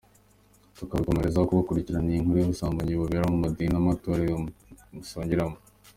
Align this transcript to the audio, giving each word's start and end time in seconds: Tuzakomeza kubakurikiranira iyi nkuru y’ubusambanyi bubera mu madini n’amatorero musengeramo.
Tuzakomeza 0.75 1.45
kubakurikiranira 1.47 2.13
iyi 2.15 2.23
nkuru 2.23 2.37
y’ubusambanyi 2.39 2.93
bubera 2.99 3.25
mu 3.31 3.37
madini 3.43 3.71
n’amatorero 3.73 4.35
musengeramo. 4.95 5.57